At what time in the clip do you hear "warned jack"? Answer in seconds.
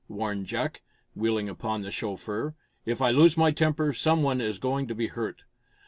0.07-0.81